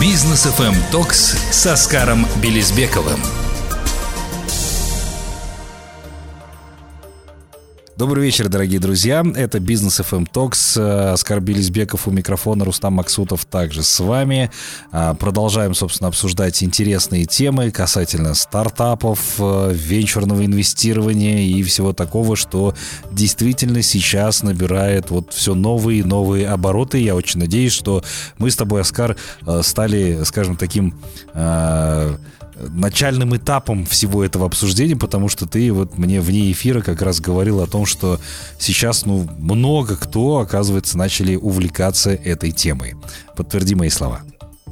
[0.00, 3.43] Бизнес FM Токс с Оскаром Белизбековым.
[7.96, 9.22] Добрый вечер, дорогие друзья.
[9.36, 11.12] Это Бизнес FM Talks.
[11.12, 14.50] Оскар Белизбеков у микрофона, Рустам Максутов также с вами.
[14.90, 22.74] А, продолжаем, собственно, обсуждать интересные темы касательно стартапов, э, венчурного инвестирования и всего такого, что
[23.12, 26.98] действительно сейчас набирает вот все новые и новые обороты.
[26.98, 28.02] Я очень надеюсь, что
[28.38, 29.16] мы с тобой, Оскар,
[29.46, 30.98] э, стали, скажем, таким
[31.32, 32.16] э,
[32.56, 37.60] начальным этапом всего этого обсуждения, потому что ты вот мне вне эфира как раз говорил
[37.60, 38.20] о том, что
[38.58, 42.94] сейчас, ну, много кто, оказывается, начали увлекаться этой темой.
[43.36, 44.22] Подтверди мои слова.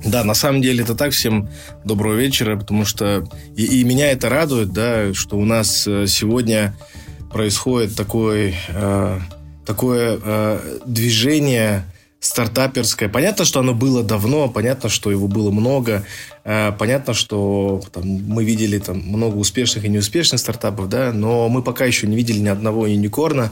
[0.05, 1.13] Да, на самом деле это так.
[1.13, 1.49] Всем
[1.85, 6.77] доброго вечера, потому что и, и меня это радует, да, что у нас э, сегодня
[7.33, 9.19] происходит такое, э,
[9.65, 11.85] такое э, движение
[12.23, 13.09] стартаперское.
[13.09, 16.07] Понятно, что оно было давно, понятно, что его было много,
[16.45, 21.63] э, понятно, что там, мы видели там много успешных и неуспешных стартапов, да, но мы
[21.63, 23.51] пока еще не видели ни одного юникорна.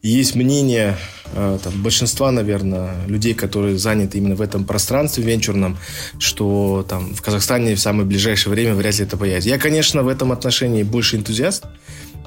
[0.00, 0.96] Есть мнение
[1.34, 5.76] э, там, большинства, наверное, людей, которые заняты именно в этом пространстве венчурном,
[6.18, 9.50] что там в Казахстане в самое ближайшее время вряд ли это появится.
[9.50, 11.66] Я, конечно, в этом отношении больше энтузиаст,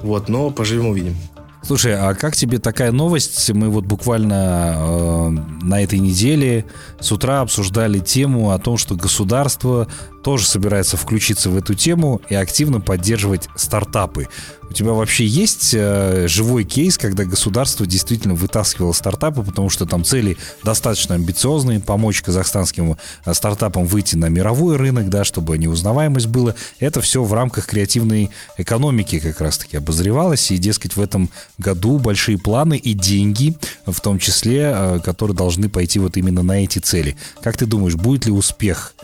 [0.02, 1.16] вот, но поживем увидим.
[1.62, 3.50] Слушай, а как тебе такая новость?
[3.50, 5.28] Мы вот буквально э,
[5.62, 6.64] на этой неделе
[7.00, 9.86] с утра обсуждали тему о том, что государство
[10.22, 14.28] тоже собирается включиться в эту тему и активно поддерживать стартапы.
[14.70, 20.04] У тебя вообще есть э, живой кейс, когда государство действительно вытаскивало стартапы, потому что там
[20.04, 26.54] цели достаточно амбициозные, помочь казахстанским э, стартапам выйти на мировой рынок, да, чтобы неузнаваемость была.
[26.78, 32.38] Это все в рамках креативной экономики как раз-таки обозревалось, и, дескать, в этом году большие
[32.38, 37.16] планы и деньги, в том числе, э, которые должны пойти вот именно на эти цели.
[37.42, 38.94] Как ты думаешь, будет ли успех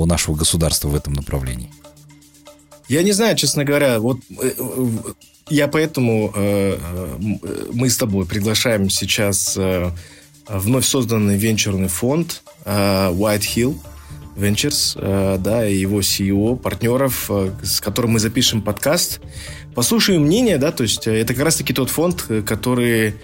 [0.00, 1.70] у нашего государства в этом направлении?
[2.88, 4.00] Я не знаю, честно говоря.
[4.00, 4.86] Вот э, э,
[5.50, 6.78] я поэтому э,
[7.72, 9.58] мы с тобой приглашаем сейчас
[10.48, 13.76] вновь созданный венчурный фонд White Hill
[14.36, 17.30] Ventures, да, и его CEO, партнеров,
[17.62, 19.20] с которым мы запишем подкаст.
[19.74, 23.14] Послушаем мнение, да, то есть это как раз-таки тот фонд, который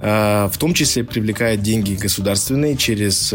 [0.00, 3.32] в том числе привлекает деньги государственные через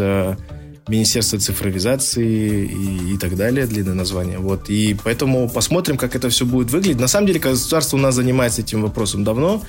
[0.90, 4.38] Министерство цифровизации и, и так далее, длинное название.
[4.38, 4.68] Вот.
[4.68, 7.00] И поэтому посмотрим, как это все будет выглядеть.
[7.00, 9.62] На самом деле, государство у нас занимается этим вопросом давно.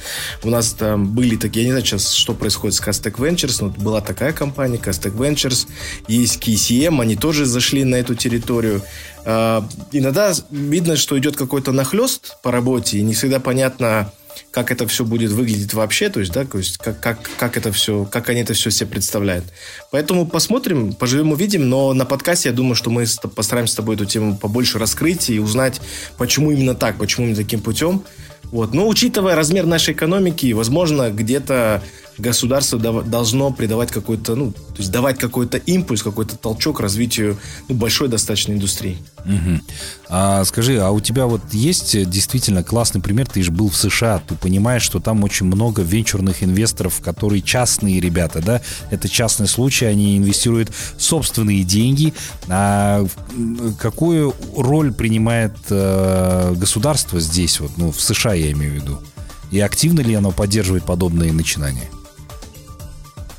[0.44, 3.70] У нас там были такие, я не знаю сейчас, что происходит с Castec Ventures, но
[3.70, 5.68] была такая компания, Castec Ventures,
[6.08, 8.82] есть KCM, они тоже зашли на эту территорию.
[9.24, 14.12] Uh, иногда видно, что идет какой-то нахлест по работе, и не всегда понятно,
[14.52, 17.72] как это все будет выглядеть вообще, то есть, да, то есть как, как, как это
[17.72, 19.46] все, как они это все себе представляют.
[19.92, 24.06] Поэтому посмотрим, поживем, увидим, но на подкасте я думаю, что мы постараемся с тобой эту
[24.06, 25.80] тему побольше раскрыть и узнать,
[26.18, 28.04] почему именно так, почему именно таким путем.
[28.52, 28.74] Вот.
[28.74, 31.82] Но учитывая размер нашей экономики, возможно, где-то
[32.22, 37.38] государство должно придавать какой-то, ну, то есть давать какой-то импульс, какой-то толчок развитию
[37.68, 38.98] ну, большой достаточно индустрии.
[39.26, 39.62] Угу.
[40.10, 44.22] А, скажи, а у тебя вот есть действительно классный пример, ты же был в США,
[44.26, 49.86] ты понимаешь, что там очень много венчурных инвесторов, которые частные ребята, да, это частный случай,
[49.86, 52.14] они инвестируют собственные деньги.
[52.48, 53.06] А
[53.80, 59.00] какую роль принимает э, государство здесь, вот, ну, в США я имею в виду?
[59.52, 61.90] И активно ли оно поддерживает подобные начинания?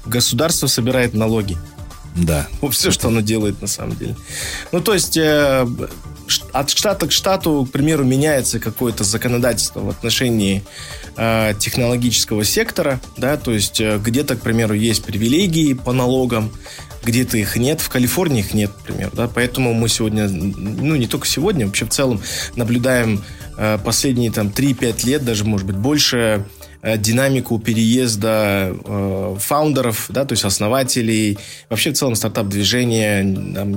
[0.07, 1.57] Государство собирает налоги.
[2.17, 2.47] Да.
[2.71, 4.17] Все, что оно делает на самом деле.
[4.71, 5.67] Ну, то есть э,
[6.53, 10.63] от штата к штату, к примеру, меняется какое-то законодательство в отношении
[11.17, 16.53] э, технологического сектора, да, то есть э, где-то, к примеру, есть привилегии по налогам,
[17.05, 21.27] где-то их нет, в Калифорнии их нет, например, да, поэтому мы сегодня, ну, не только
[21.27, 22.23] сегодня, вообще в целом
[22.57, 23.25] наблюдаем
[23.57, 26.45] э, последние там 3-5 лет, даже, может быть, больше
[26.83, 31.39] динамику переезда э, фаундеров, да, то есть основателей,
[31.71, 33.23] вообще в целом стартап-движение.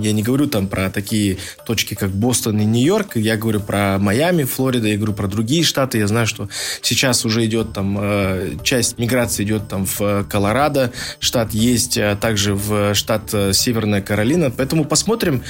[0.01, 1.37] Я не говорю там про такие
[1.67, 5.99] точки, как Бостон и Нью-Йорк, я говорю про Майами, Флорида, я говорю про другие штаты.
[5.99, 6.49] Я знаю, что
[6.81, 12.55] сейчас уже идет там, э, часть миграции идет там в Колорадо, штат есть, а также
[12.55, 14.49] в штат Северная Каролина.
[14.49, 15.43] Поэтому посмотрим,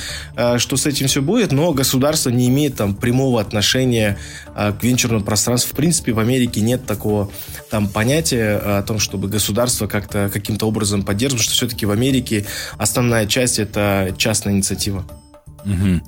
[0.58, 4.18] что с этим все будет, но государство не имеет там прямого отношения
[4.54, 5.74] к венчурному пространству.
[5.74, 7.31] В принципе, в Америке нет такого
[7.70, 12.46] там понятие о том, чтобы государство как-то каким-то образом поддерживало, что все-таки в Америке
[12.78, 15.06] основная часть это частная инициатива.
[15.66, 16.02] Угу.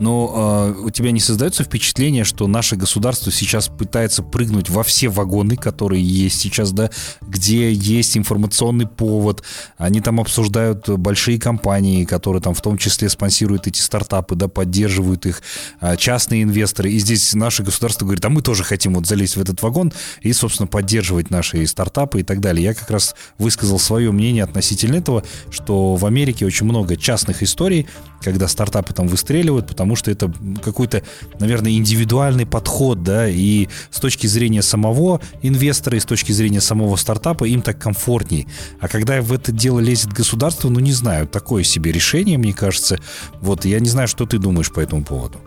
[0.00, 5.08] Но э, у тебя не создается впечатление, что наше государство сейчас пытается прыгнуть во все
[5.08, 6.90] вагоны, которые есть сейчас, да,
[7.22, 9.42] где есть информационный повод,
[9.78, 15.26] они там обсуждают большие компании, которые там в том числе спонсируют эти стартапы, да, поддерживают
[15.26, 15.42] их,
[15.80, 19.40] э, частные инвесторы, и здесь наше государство говорит, а мы тоже хотим вот залезть в
[19.40, 22.64] этот вагон и, собственно, поддерживать наши стартапы и так далее.
[22.64, 27.86] Я как раз высказал свое мнение относительно этого, что в Америке очень много частных историй,
[28.24, 30.32] когда стартапы там выстреливают, потому что это
[30.62, 31.02] какой-то,
[31.38, 36.96] наверное, индивидуальный подход, да, и с точки зрения самого инвестора, и с точки зрения самого
[36.96, 38.48] стартапа им так комфортней.
[38.80, 42.98] А когда в это дело лезет государство, ну, не знаю, такое себе решение, мне кажется.
[43.40, 45.38] Вот, я не знаю, что ты думаешь по этому поводу.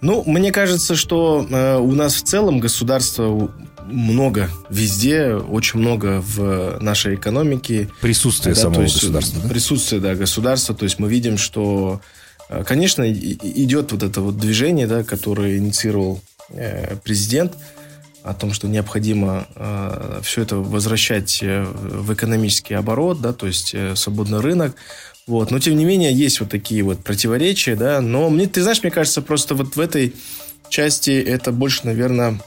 [0.00, 3.50] Ну, мне кажется, что э, у нас в целом государство
[3.86, 7.88] много везде, очень много в нашей экономике.
[8.00, 9.40] Присутствие да, самого есть, государства.
[9.42, 9.48] Да?
[9.48, 10.74] Присутствие, да, государства.
[10.74, 12.00] То есть мы видим, что,
[12.48, 17.54] э, конечно, идет вот это вот движение, да, которое инициировал э, президент
[18.22, 23.72] о том, что необходимо э, все это возвращать э, в экономический оборот, да, то есть
[23.72, 24.74] э, свободный рынок.
[25.28, 25.50] Вот.
[25.50, 28.00] Но, тем не менее, есть вот такие вот противоречия, да.
[28.00, 30.14] Но мне, ты знаешь, мне кажется, просто вот в этой
[30.68, 32.40] части это больше, наверное,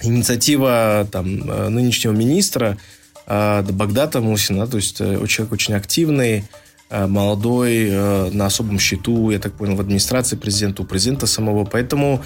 [0.00, 2.78] инициатива там, э, нынешнего министра
[3.26, 6.44] э, Багдата Мусина, то есть э, человек очень активный,
[6.90, 7.90] молодой,
[8.32, 11.64] на особом счету, я так понял, в администрации президента, у президента самого.
[11.64, 12.22] Поэтому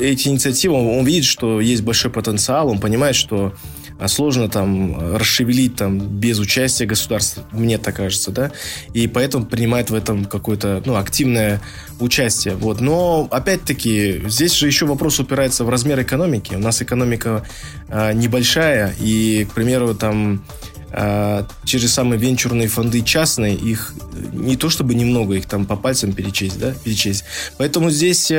[0.00, 3.52] эти инициативы, он видит, что есть большой потенциал, он понимает, что
[3.98, 8.52] а сложно там расшевелить там без участия государства, мне так кажется, да,
[8.92, 11.60] и поэтому принимает в этом какое-то, ну, активное
[12.00, 12.80] участие, вот.
[12.80, 16.54] Но, опять-таки, здесь же еще вопрос упирается в размер экономики.
[16.54, 17.44] У нас экономика
[17.88, 20.44] э, небольшая, и, к примеру, там
[20.90, 23.94] э, те же самые венчурные фонды частные, их
[24.32, 27.24] не то чтобы немного, их там по пальцам перечесть, да, перечесть.
[27.56, 28.30] Поэтому здесь...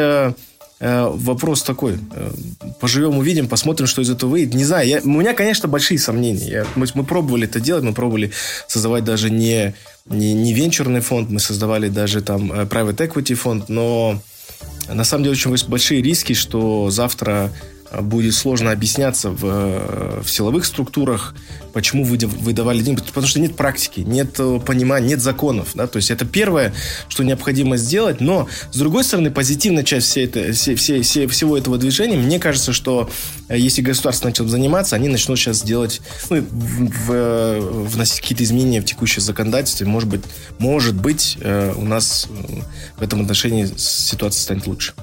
[0.80, 1.98] Э, вопрос такой.
[2.12, 2.32] Э,
[2.80, 4.54] поживем, увидим, посмотрим, что из этого выйдет.
[4.54, 6.48] Не знаю, я, у меня, конечно, большие сомнения.
[6.48, 8.32] Я, мы, мы пробовали это делать, мы пробовали
[8.68, 9.74] создавать даже не,
[10.06, 14.22] не, не венчурный фонд, мы создавали даже там э, private equity фонд, но
[14.88, 17.52] на самом деле очень большие риски, что завтра
[17.92, 21.34] будет сложно объясняться в, в силовых структурах,
[21.74, 25.98] почему вы выдавали деньги, потому что нет практики, нет э, понимания, нет законов, да, то
[25.98, 26.74] есть это первое,
[27.08, 31.58] что необходимо сделать, но с другой стороны, позитивная часть всей это, все, все, все, всего
[31.58, 33.10] этого движения, мне кажется, что
[33.48, 38.44] э, если государство начнет заниматься, они начнут сейчас делать, ну, в, в, э, вносить какие-то
[38.44, 40.22] изменения в текущее законодательство, может быть,
[40.58, 42.28] может быть, у нас
[42.98, 44.94] в этом отношении ситуация станет лучше.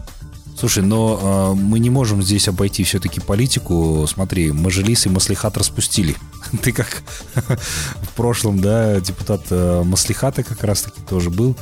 [0.57, 4.07] Слушай, но э, мы не можем здесь обойти все-таки политику.
[4.09, 6.17] Смотри, Мажилис и Маслихат распустили.
[6.63, 7.03] Ты как
[7.35, 11.57] в прошлом, да, депутат э, Маслихата как раз-таки тоже был.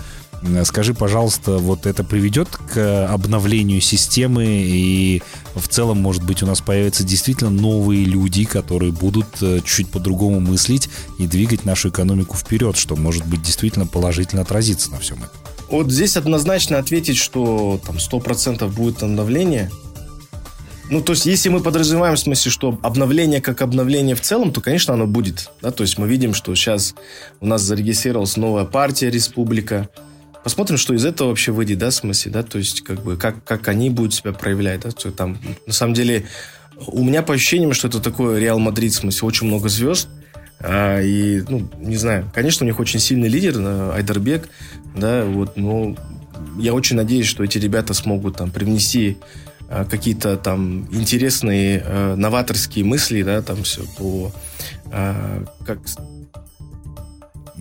[0.65, 5.23] Скажи, пожалуйста, вот это приведет к обновлению системы и
[5.55, 10.41] в целом, может быть, у нас появятся действительно новые люди, которые будут э, чуть по-другому
[10.41, 15.42] мыслить и двигать нашу экономику вперед, что может быть действительно положительно отразиться на всем этом.
[15.73, 19.71] Вот здесь однозначно ответить, что там 100% будет обновление.
[20.91, 24.61] Ну, то есть, если мы подразумеваем, в смысле, что обновление как обновление в целом, то,
[24.61, 25.51] конечно, оно будет.
[25.63, 25.71] Да?
[25.71, 26.95] То есть, мы видим, что сейчас
[27.41, 29.89] у нас зарегистрировалась новая партия «Республика».
[30.45, 33.43] Посмотрим, что из этого вообще выйдет, да, в смысле, да, то есть, как бы, как,
[33.43, 36.27] как они будут себя проявлять, да, то, там, на самом деле,
[36.87, 40.09] у меня по ощущениям, что это такое Реал Мадрид, в смысле, очень много звезд,
[40.63, 44.49] а, и, ну, не знаю, конечно, у них очень сильный лидер, э, Айдарбек,
[44.97, 45.97] да, вот, но
[46.59, 49.19] я очень надеюсь, что эти ребята смогут там привнести
[49.69, 54.33] э, какие-то там интересные э, новаторские мысли, да, там все по
[55.65, 55.79] как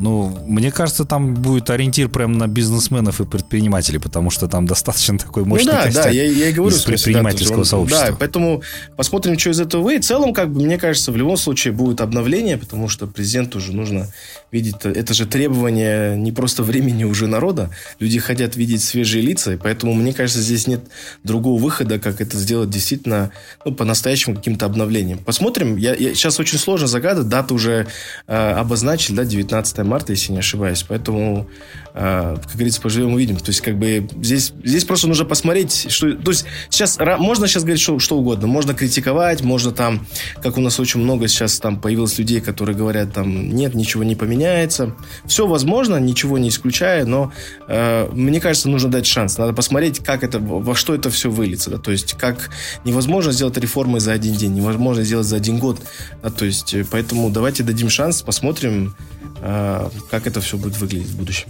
[0.01, 5.19] ну, мне кажется, там будет ориентир прямо на бизнесменов и предпринимателей, потому что там достаточно
[5.19, 8.07] такой мощный ну, да, да, я, я и говорю, из предпринимательского да, сообщества.
[8.07, 8.63] Да, поэтому
[8.95, 10.03] посмотрим, что из этого выйдет.
[10.03, 13.73] В целом, как бы, мне кажется, в любом случае будет обновление, потому что президенту уже
[13.73, 14.11] нужно
[14.51, 17.69] видеть, это же требование не просто времени уже народа.
[17.99, 20.81] Люди хотят видеть свежие лица, и поэтому, мне кажется, здесь нет
[21.23, 23.31] другого выхода, как это сделать действительно
[23.63, 25.19] ну, по-настоящему каким-то обновлением.
[25.19, 25.77] Посмотрим.
[25.77, 27.85] Я, я, сейчас очень сложно загадать, дату уже
[28.25, 30.83] э, обозначили, да, 19 марта, если не ошибаюсь.
[30.87, 31.47] Поэтому,
[31.93, 33.37] как говорится, поживем увидим.
[33.37, 36.13] То есть, как бы здесь, здесь просто нужно посмотреть, что...
[36.13, 38.47] То есть, сейчас можно сейчас говорить что, что угодно.
[38.47, 40.05] Можно критиковать, можно там,
[40.41, 44.15] как у нас очень много сейчас там появилось людей, которые говорят там, нет, ничего не
[44.15, 44.95] поменяется.
[45.25, 47.31] Все возможно, ничего не исключая, но
[47.67, 49.37] э, мне кажется, нужно дать шанс.
[49.37, 51.71] Надо посмотреть, как это, во что это все выльется.
[51.71, 51.77] Да?
[51.77, 52.49] То есть, как
[52.85, 55.79] невозможно сделать реформы за один день, невозможно сделать за один год.
[56.23, 56.29] Да?
[56.29, 58.95] То есть, э, поэтому давайте дадим шанс, посмотрим,
[59.41, 61.49] а, как это все будет выглядеть в будущем.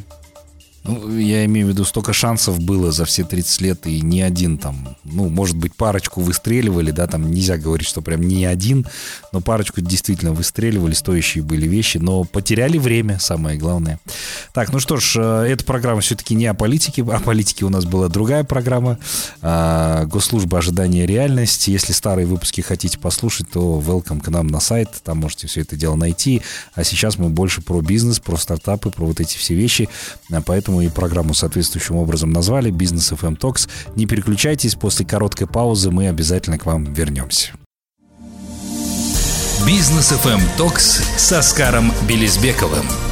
[0.83, 4.57] Ну, я имею в виду, столько шансов было за все 30 лет, и ни один
[4.57, 8.87] там, ну, может быть, парочку выстреливали, да, там нельзя говорить, что прям ни один,
[9.31, 13.99] но парочку действительно выстреливали, стоящие были вещи, но потеряли время, самое главное.
[14.53, 17.85] Так, ну что ж, э, эта программа все-таки не о политике, о политике у нас
[17.85, 18.97] была другая программа,
[19.43, 21.69] а, госслужба ожидания реальности.
[21.69, 25.75] Если старые выпуски хотите послушать, то welcome к нам на сайт, там можете все это
[25.75, 26.41] дело найти.
[26.73, 29.87] А сейчас мы больше про бизнес, про стартапы, про вот эти все вещи,
[30.31, 33.69] а поэтому поэтому и программу соответствующим образом назвали «Бизнес FM Talks».
[33.95, 37.51] Не переключайтесь, после короткой паузы мы обязательно к вам вернемся.
[39.65, 43.10] «Бизнес FM Talks с Оскаром Белизбековым».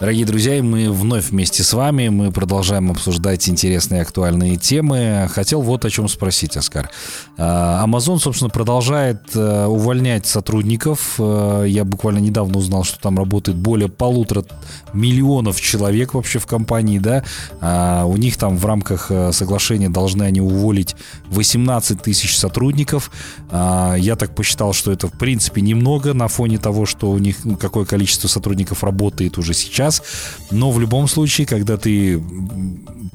[0.00, 2.08] Дорогие друзья, мы вновь вместе с вами.
[2.08, 5.28] Мы продолжаем обсуждать интересные актуальные темы.
[5.30, 6.88] Хотел вот о чем спросить, Оскар.
[7.36, 11.16] А, Amazon, собственно, продолжает э, увольнять сотрудников.
[11.18, 14.46] Э, я буквально недавно узнал, что там работает более полутора
[14.94, 17.22] миллионов человек вообще в компании, да.
[17.60, 23.10] А, у них там в рамках э, соглашения должны они уволить 18 тысяч сотрудников.
[23.50, 27.44] А, я так посчитал, что это в принципе немного на фоне того, что у них
[27.44, 30.02] ну, какое количество сотрудников работает уже сейчас раз.
[30.50, 32.22] Но в любом случае, когда ты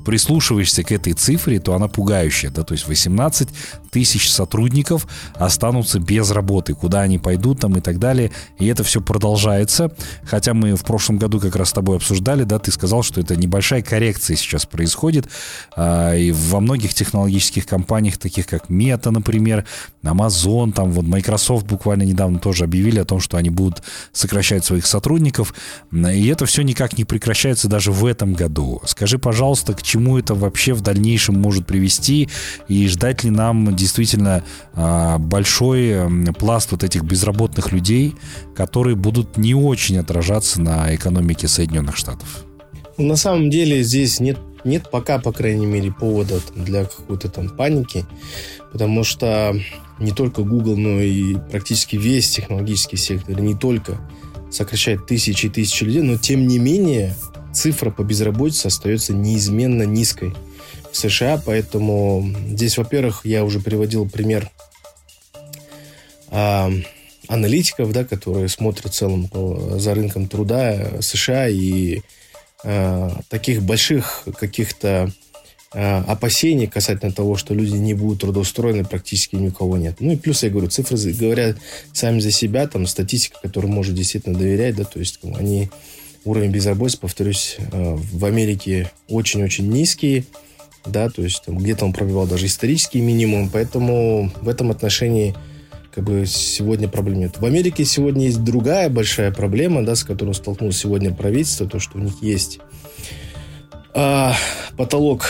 [0.05, 2.51] прислушиваешься к этой цифре, то она пугающая.
[2.51, 2.63] Да?
[2.63, 3.49] То есть 18
[3.91, 6.73] тысяч сотрудников останутся без работы.
[6.73, 8.31] Куда они пойдут там и так далее.
[8.59, 9.91] И это все продолжается.
[10.23, 13.35] Хотя мы в прошлом году как раз с тобой обсуждали, да, ты сказал, что это
[13.35, 15.27] небольшая коррекция сейчас происходит.
[15.75, 19.65] А, и во многих технологических компаниях, таких как Meta, например,
[20.03, 24.85] Amazon, там вот Microsoft буквально недавно тоже объявили о том, что они будут сокращать своих
[24.85, 25.53] сотрудников.
[25.91, 28.81] И это все никак не прекращается даже в этом году.
[28.85, 32.29] Скажи, пожалуйста, к чему это вообще в дальнейшем может привести
[32.67, 34.43] и ждать ли нам действительно
[34.73, 35.95] а, большой
[36.33, 38.15] пласт вот этих безработных людей,
[38.55, 42.43] которые будут не очень отражаться на экономике Соединенных Штатов?
[42.97, 48.05] На самом деле здесь нет, нет пока, по крайней мере, повода для какой-то там паники,
[48.71, 49.55] потому что
[49.99, 53.99] не только Google, но и практически весь технологический сектор, не только
[54.51, 57.15] сокращает тысячи и тысячи людей, но тем не менее
[57.53, 60.33] цифра по безработице остается неизменно низкой
[60.91, 64.49] в США, поэтому здесь, во-первых, я уже приводил пример
[66.29, 66.71] а,
[67.27, 72.01] аналитиков, да, которые смотрят в целом по, за рынком труда США и
[72.63, 75.11] а, таких больших каких-то
[75.75, 79.95] опасений касательно того, что люди не будут трудоустроены, практически ни у кого нет.
[79.99, 81.57] Ну и плюс, я говорю, цифры говорят
[81.91, 85.69] сами за себя, там статистика, которой можно действительно доверять, да, то есть они
[86.23, 90.25] уровень безработицы, повторюсь, а, в Америке очень-очень низкий,
[90.85, 95.35] да, то есть там, где-то он пробивал даже исторический минимум, поэтому в этом отношении
[95.93, 97.37] как бы сегодня проблем нет.
[97.37, 101.97] В Америке сегодня есть другая большая проблема, да, с которой столкнулось сегодня правительство, то, что
[101.97, 102.59] у них есть
[103.93, 104.35] а,
[104.75, 105.25] потолок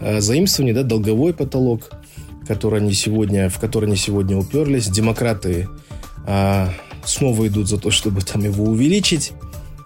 [0.00, 1.90] а, заимствований, да, долговой потолок,
[2.46, 4.88] который они сегодня, в который они сегодня уперлись.
[4.88, 5.68] Демократы
[6.26, 6.70] а,
[7.04, 9.32] снова идут за то, чтобы там его увеличить.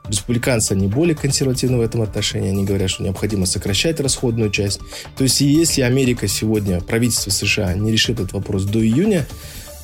[0.08, 2.48] Республиканцы, они более консервативны в этом отношении.
[2.48, 4.80] Они говорят, что необходимо сокращать расходную часть.
[5.16, 9.26] То есть, если Америка сегодня, правительство США, не решит этот вопрос до июня,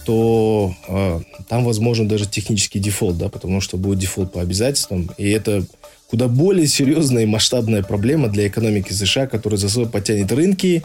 [0.06, 5.10] то э, там возможен даже технический дефолт, да, потому что будет дефолт по обязательствам.
[5.18, 5.64] И это
[6.14, 10.84] куда более серьезная и масштабная проблема для экономики США, которая за собой потянет рынки,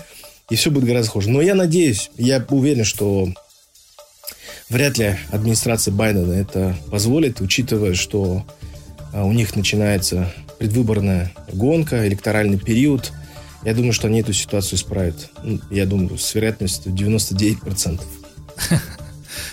[0.49, 1.29] и все будет гораздо хуже.
[1.29, 3.31] Но я надеюсь, я уверен, что
[4.71, 8.43] вряд ли администрация Байдена это позволит, учитывая, что
[9.13, 13.11] а, у них начинается предвыборная гонка, электоральный период.
[13.63, 15.29] Я думаю, что они эту ситуацию исправят.
[15.43, 18.01] Ну, я думаю, с вероятностью 99%.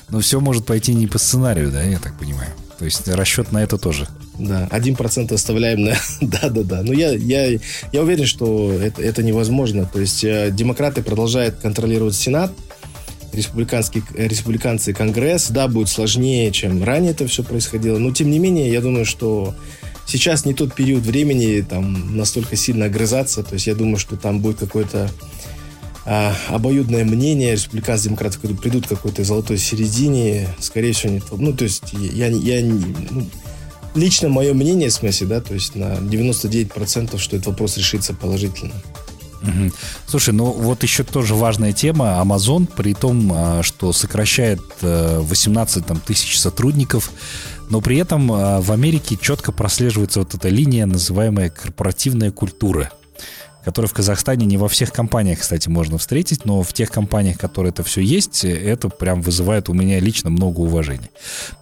[0.09, 2.51] Но все может пойти не по сценарию, да, я так понимаю.
[2.79, 4.09] То есть расчет на это тоже.
[4.39, 5.95] Да, один процент оставляем на...
[6.21, 6.83] Да-да-да.
[6.83, 7.59] Но я, я,
[7.93, 9.87] я уверен, что это, это невозможно.
[9.87, 12.53] То есть э, демократы продолжают контролировать Сенат,
[13.33, 15.49] республиканский, республиканцы Конгресс.
[15.51, 17.99] Да, будет сложнее, чем ранее это все происходило.
[17.99, 19.55] Но, тем не менее, я думаю, что
[20.07, 23.43] сейчас не тот период времени там настолько сильно огрызаться.
[23.43, 25.11] То есть я думаю, что там будет какое-то
[26.05, 27.53] а, обоюдное мнение.
[27.53, 30.49] Республиканцы, демократы придут к какой-то золотой середине.
[30.61, 31.37] Скорее всего, не то.
[31.37, 33.27] Ну, то есть я, я ну,
[33.97, 38.75] лично мое мнение, в смысле, да, то есть на 99%, что этот вопрос решится положительно.
[39.43, 39.73] Угу.
[40.07, 42.21] Слушай, ну вот еще тоже важная тема.
[42.23, 47.11] Amazon, при том, а, что сокращает 18 э, там, тысяч сотрудников,
[47.71, 52.93] но при этом а, в Америке четко прослеживается вот эта линия, называемая корпоративная культура
[53.67, 57.71] который в Казахстане не во всех компаниях, кстати, можно встретить, но в тех компаниях, которые
[57.71, 61.11] это все есть, это прям вызывает у меня лично много уважения.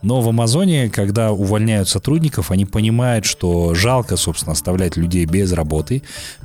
[0.02, 6.02] Но в Амазоне, когда увольняют сотрудников, они понимают, что жалко, собственно, оставлять людей без работы.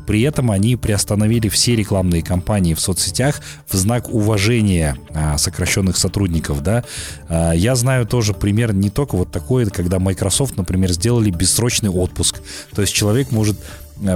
[0.07, 6.63] При этом они приостановили все рекламные кампании в соцсетях в знак уважения а, сокращенных сотрудников,
[6.63, 6.85] да.
[7.27, 12.39] А, я знаю тоже пример не только вот такой, когда Microsoft, например, сделали бессрочный отпуск.
[12.73, 13.57] То есть человек может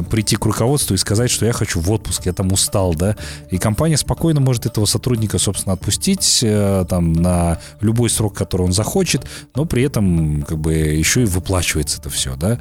[0.10, 3.16] прийти к руководству и сказать, что я хочу в отпуск, я там устал, да,
[3.52, 8.74] и компания спокойно может этого сотрудника, собственно, отпустить э, там на любой срок, который он
[8.74, 9.26] захочет,
[9.56, 12.60] но при этом как бы еще и выплачивается это все, да.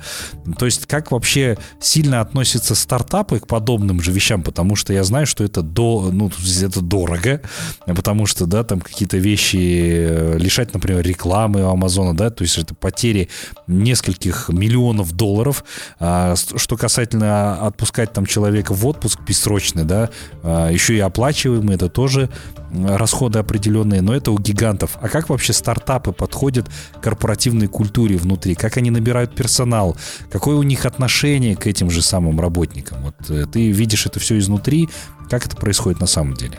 [0.58, 5.26] То есть как вообще сильно относятся стартапы к подобным же вещам, потому что я знаю,
[5.26, 6.30] что это до, ну,
[6.62, 7.40] это дорого,
[7.86, 12.58] потому что, да, там какие-то вещи э, лишать, например, рекламы у Амазона, да, то есть
[12.58, 13.28] это потери
[13.66, 15.64] нескольких миллионов долларов.
[16.00, 20.10] А, что касается обязательно отпускать там человека в отпуск бессрочный, да,
[20.42, 22.28] а, еще и оплачиваемый, это тоже
[22.72, 24.96] расходы определенные, но это у гигантов.
[25.00, 28.54] А как вообще стартапы подходят к корпоративной культуре внутри?
[28.54, 29.96] Как они набирают персонал?
[30.30, 33.02] Какое у них отношение к этим же самым работникам?
[33.02, 34.88] Вот э, ты видишь это все изнутри.
[35.28, 36.58] Как это происходит на самом деле?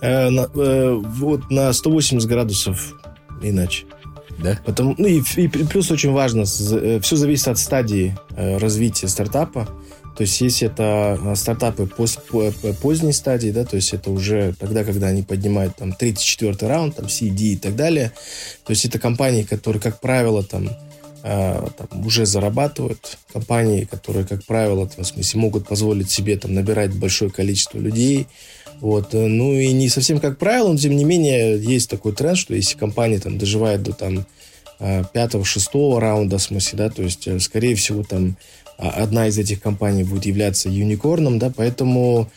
[0.00, 2.94] Э, э, вот на 180 градусов
[3.40, 3.86] иначе.
[4.38, 4.58] Да?
[4.64, 9.68] Потому, ну и, и плюс очень важно, э, все зависит от стадии э, развития стартапа.
[10.16, 12.20] То есть, если это э, стартапы пост,
[12.80, 16.96] поздней стадии, да, то есть это уже тогда, когда они поднимают там третий, четвертый раунд,
[16.96, 18.12] там CD и так далее.
[18.64, 20.68] То есть это компании, которые, как правило, там,
[21.22, 26.52] э, там уже зарабатывают, компании, которые, как правило, там, в смысле, могут позволить себе там
[26.52, 28.26] набирать большое количество людей,
[28.82, 29.14] вот.
[29.14, 32.52] Э, ну и не совсем как правило, но тем не менее есть такой тренд, что
[32.52, 34.26] если компания там доживает до там
[34.80, 38.36] э, пятого, шестого раунда, в смысле, да, то есть, э, скорее всего, там
[38.78, 42.28] а, одна из этих компаний будет являться юникорном, да, поэтому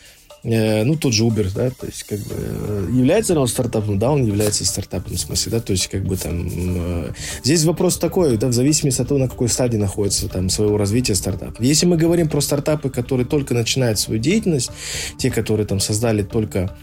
[0.46, 3.98] Э, ну, тот же Uber, да, то есть, как бы, э, является ли он стартапом?
[3.98, 7.12] Да, он является стартапом, в смысле, да, то есть, как бы, там, э,
[7.42, 11.16] здесь вопрос такой, да, в зависимости от того, на какой стадии находится, там, своего развития
[11.16, 11.60] стартап.
[11.60, 14.70] Если мы говорим про стартапы, которые только начинают свою деятельность,
[15.18, 16.76] те, которые, там, создали только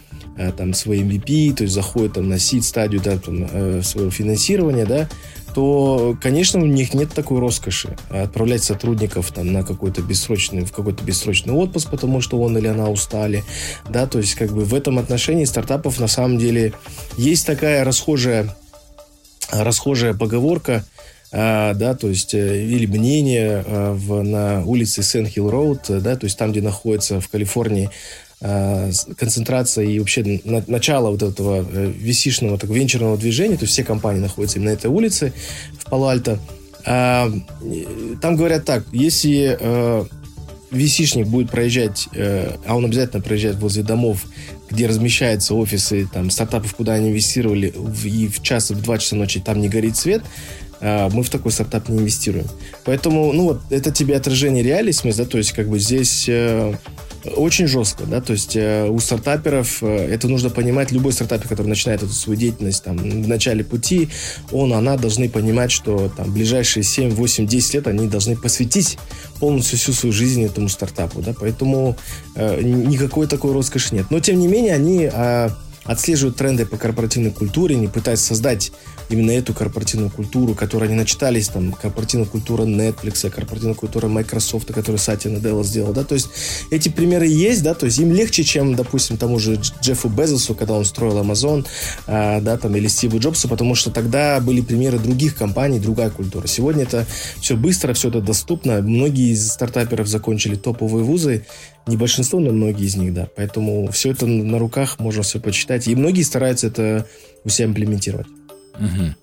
[0.56, 4.84] там свои MVP, то есть заходят там на сид стадию, да, там, э, своего финансирования,
[4.84, 5.08] да,
[5.54, 11.04] то, конечно, у них нет такой роскоши отправлять сотрудников там, на какой-то бессрочный, в какой-то
[11.04, 13.44] бессрочный отпуск, потому что он или она устали.
[13.88, 16.72] Да, то есть, как бы в этом отношении стартапов на самом деле
[17.16, 18.54] есть такая расхожая,
[19.52, 20.84] расхожая поговорка,
[21.30, 26.24] а, да, то есть, э, или мнение а, в, на улице Сен-Хилл Роуд, да, то
[26.24, 31.92] есть там, где находится в Калифорнии Э, концентрация и вообще на, начало вот этого э,
[31.96, 35.32] висишного, так, венчурного движения, то есть все компании находятся именно на этой улице
[35.78, 36.38] в Пало-Альто.
[36.86, 37.30] А,
[38.20, 40.04] там говорят так, если э,
[40.70, 44.26] висишник будет проезжать, э, а он обязательно проезжает возле домов,
[44.70, 47.72] где размещаются офисы там, стартапов, куда они инвестировали,
[48.04, 50.22] и в час, в два часа ночи там не горит свет,
[50.80, 52.46] э, мы в такой стартап не инвестируем.
[52.84, 56.28] Поэтому, ну вот, это тебе отражение реалий, смысл, да, то есть как бы здесь...
[57.36, 61.68] Очень жестко, да, то есть э, у стартаперов э, это нужно понимать, любой стартапер, который
[61.68, 64.10] начинает эту свою деятельность там в начале пути,
[64.52, 68.98] он, она должны понимать, что там ближайшие 7, 8, 10 лет они должны посвятить
[69.40, 71.96] полностью всю свою жизнь этому стартапу, да, поэтому
[72.34, 74.06] э, никакой такой роскоши нет.
[74.10, 75.48] Но, тем не менее, они э,
[75.84, 78.72] отслеживают тренды по корпоративной культуре, не пытаются создать
[79.08, 84.98] именно эту корпоративную культуру, которой они начитались, там, корпоративная культура Netflix, корпоративная культура Microsoft, которую
[84.98, 86.28] Сатья Наделла сделал, да, то есть
[86.70, 90.74] эти примеры есть, да, то есть им легче, чем, допустим, тому же Джеффу Безосу, когда
[90.74, 91.66] он строил Amazon,
[92.06, 96.46] а, да, там, или Стиву Джобсу, потому что тогда были примеры других компаний, другая культура.
[96.46, 97.06] Сегодня это
[97.40, 101.44] все быстро, все это доступно, многие из стартаперов закончили топовые вузы,
[101.86, 103.28] не большинство, но многие из них, да.
[103.36, 105.86] Поэтому все это на руках, можно все почитать.
[105.86, 107.06] И многие стараются это
[107.44, 108.26] у себя имплементировать.
[108.78, 109.14] Угу.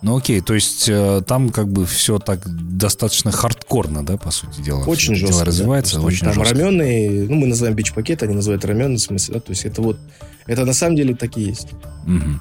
[0.00, 4.60] Ну окей, то есть э, там как бы все так достаточно хардкорно, да, по сути
[4.60, 4.84] дела.
[4.84, 5.32] Очень жестко.
[5.32, 6.54] Дело развивается, да, очень там жестко.
[6.54, 9.98] раменые, ну мы называем бич-пакет, они называют раменый в смысле, да, то есть это вот,
[10.46, 11.68] это на самом деле так и есть.
[12.06, 12.40] Угу.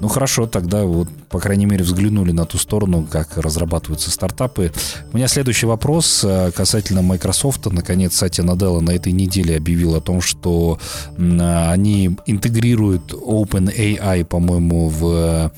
[0.00, 4.70] Ну хорошо, тогда вот, по крайней мере, взглянули на ту сторону, как разрабатываются стартапы.
[5.12, 7.66] У меня следующий вопрос э, касательно Microsoft.
[7.66, 10.78] Наконец, Сатья Наделла на этой неделе объявил о том, что
[11.16, 15.50] они интегрируют OpenAI, по-моему, в а,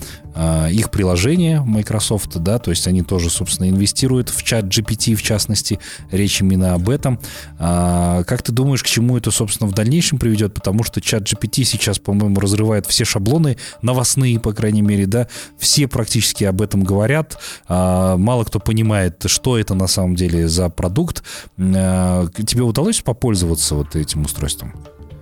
[0.70, 5.78] их приложение Microsoft, да, то есть они тоже, собственно, инвестируют в чат GPT, в частности,
[6.10, 7.18] речь именно об этом.
[7.58, 10.54] А, как ты думаешь, к чему это, собственно, в дальнейшем приведет?
[10.54, 15.88] Потому что чат GPT сейчас, по-моему, разрывает все шаблоны новостные, по крайней мере, да, все
[15.88, 21.22] практически об этом говорят, а, мало кто понимает, что это на самом деле за продукт.
[21.56, 24.72] Тебе удалось попользоваться вот этим устройством?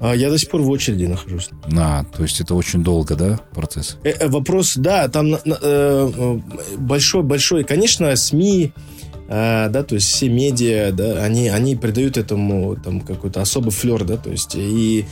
[0.00, 1.50] А я до сих пор в очереди нахожусь.
[1.76, 3.98] А, то есть это очень долго, да, процесс?
[4.04, 6.38] Э, э, вопрос, да, там э,
[6.78, 7.64] большой, большой.
[7.64, 8.72] Конечно, СМИ,
[9.28, 14.04] э, да, то есть все медиа, да, они, они придают этому там какой-то особый флер,
[14.04, 15.04] да, то есть и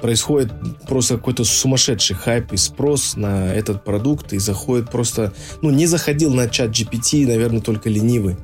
[0.00, 0.52] происходит
[0.88, 6.34] просто какой-то сумасшедший хайп и спрос на этот продукт, и заходит просто, ну, не заходил
[6.34, 8.36] на чат GPT, наверное, только ленивый.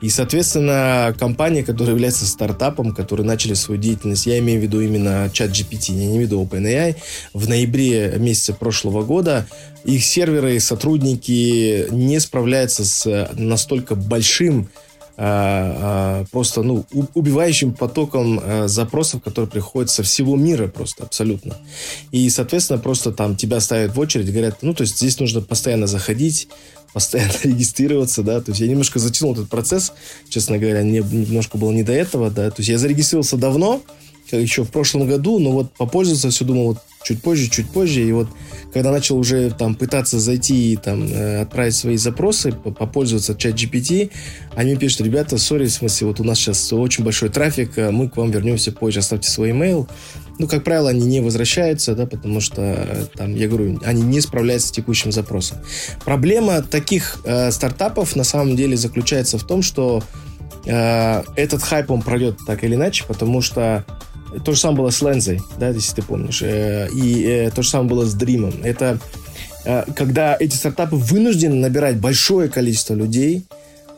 [0.00, 5.30] И, соответственно, компания, которая является стартапом, которые начали свою деятельность, я имею в виду именно
[5.32, 6.96] чат GPT, я не имею в виду OpenAI,
[7.32, 9.46] в ноябре месяце прошлого года
[9.84, 14.68] их серверы и сотрудники не справляются с настолько большим
[15.16, 21.56] просто ну, убивающим потоком а, запросов, которые приходят со всего мира просто абсолютно.
[22.12, 25.86] И, соответственно, просто там тебя ставят в очередь, говорят, ну, то есть здесь нужно постоянно
[25.86, 26.48] заходить,
[26.92, 29.92] постоянно регистрироваться, да, то есть я немножко затянул этот процесс,
[30.28, 33.82] честно говоря, мне немножко было не до этого, да, то есть я зарегистрировался давно,
[34.32, 38.12] еще в прошлом году, но вот попользоваться все думал вот чуть позже, чуть позже, и
[38.12, 38.28] вот
[38.72, 44.10] когда начал уже там пытаться зайти и там э, отправить свои запросы, попользоваться чат GPT,
[44.54, 48.08] они пишут, ребята, сори, в смысле, вот у нас сейчас очень большой трафик, э, мы
[48.08, 49.88] к вам вернемся позже, оставьте свой email,
[50.38, 54.20] ну, как правило, они не возвращаются, да, потому что, э, там, я говорю, они не
[54.20, 55.58] справляются с текущим запросом.
[56.04, 60.02] Проблема таких э, стартапов на самом деле заключается в том, что
[60.66, 63.84] э, этот хайп, он пройдет так или иначе, потому что
[64.44, 67.68] то же самое было с Лензой, да, если ты помнишь, э, и э, то же
[67.68, 68.54] самое было с Дримом.
[68.62, 68.98] Это
[69.64, 73.46] э, когда эти стартапы вынуждены набирать большое количество людей,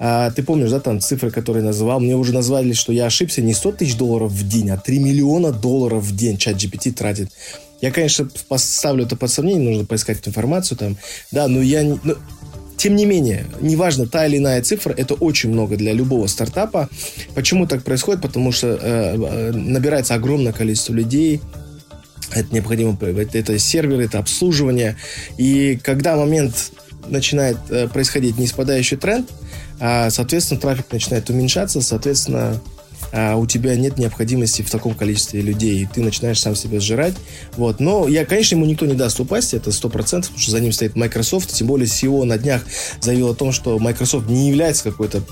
[0.00, 1.98] а, ты помнишь, да, там цифры, которые называл?
[1.98, 5.50] Мне уже назвали, что я ошибся, не 100 тысяч долларов в день, а 3 миллиона
[5.50, 7.32] долларов в день чат GPT тратит.
[7.80, 10.96] Я, конечно, поставлю это под сомнение, нужно поискать информацию там.
[11.30, 11.82] Да, но я...
[11.82, 12.14] Но,
[12.78, 16.88] тем не менее, неважно, та или иная цифра, это очень много для любого стартапа.
[17.34, 18.22] Почему так происходит?
[18.22, 21.40] Потому что э, э набирается огромное количество людей,
[22.32, 24.96] это необходимо, это, серверы, это обслуживание.
[25.38, 26.72] И когда момент
[27.08, 29.28] начинает э, происходить неспадающий тренд,
[29.80, 32.60] а, соответственно, трафик начинает уменьшаться, соответственно,
[33.12, 37.14] а у тебя нет необходимости в таком количестве людей, и ты начинаешь сам себя сжирать.
[37.56, 37.80] Вот.
[37.80, 40.96] Но я, конечно, ему никто не даст упасть, это 100%, потому что за ним стоит
[40.96, 42.62] Microsoft, тем более CEO на днях
[43.00, 45.22] заявил о том, что Microsoft не является какой-то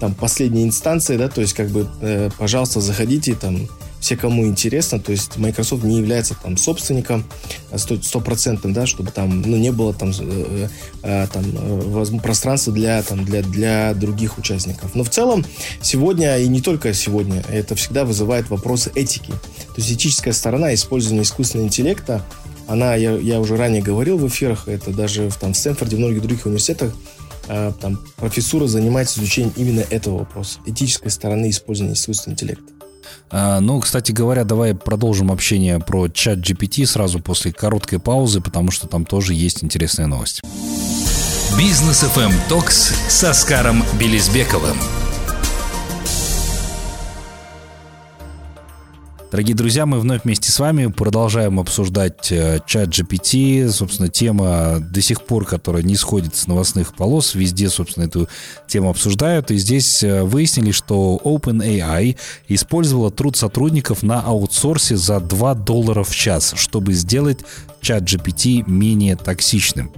[0.00, 3.68] там последней инстанцией, да, то есть как бы, э, пожалуйста, заходите там
[4.06, 7.24] все, кому интересно, то есть Microsoft не является там собственником
[7.72, 10.68] э, стопроцентным, да, чтобы там, ну, не было там, э,
[11.02, 14.94] э, там э, пространства для, там, для, для других участников.
[14.94, 15.44] Но в целом
[15.82, 19.32] сегодня, и не только сегодня, это всегда вызывает вопросы этики.
[19.32, 22.24] То есть этическая сторона использования искусственного интеллекта,
[22.68, 25.98] она, я, я уже ранее говорил в эфирах, это даже в, там, в Стэнфорде, в
[25.98, 26.94] многих других университетах,
[27.48, 32.75] э, там, профессура занимается изучением именно этого вопроса, этической стороны использования искусственного интеллекта.
[33.30, 38.70] А, ну, кстати говоря, давай продолжим общение про чат GPT сразу после короткой паузы, потому
[38.70, 40.42] что там тоже есть интересная новость.
[41.58, 44.76] Бизнес FM Токс с Оскаром Белизбековым.
[49.36, 53.68] Дорогие друзья, мы вновь вместе с вами продолжаем обсуждать э, чат GPT.
[53.68, 57.34] Собственно, тема до сих пор, которая не сходит с новостных полос.
[57.34, 58.30] Везде, собственно, эту
[58.66, 59.50] тему обсуждают.
[59.50, 62.16] И здесь э, выяснили, что OpenAI
[62.48, 67.40] использовала труд сотрудников на аутсорсе за 2 доллара в час, чтобы сделать
[67.82, 69.92] чат GPT менее токсичным.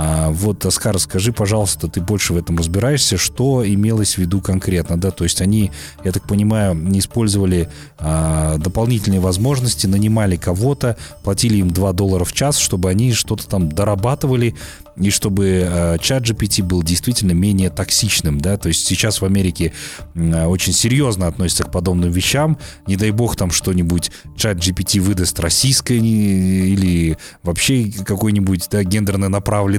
[0.00, 4.96] А, вот, Оскар, скажи, пожалуйста, ты больше в этом разбираешься, что имелось в виду конкретно,
[4.96, 5.72] да, то есть они,
[6.04, 12.32] я так понимаю, не использовали а, дополнительные возможности, нанимали кого-то, платили им 2 доллара в
[12.32, 14.54] час, чтобы они что-то там дорабатывали,
[15.00, 19.72] и чтобы э, чат GPT был действительно менее токсичным, да, то есть сейчас в Америке
[20.14, 25.38] э, очень серьезно относятся к подобным вещам, не дай бог там что-нибудь чат GPT выдаст
[25.40, 29.28] российское или вообще какой-нибудь, да, гендерно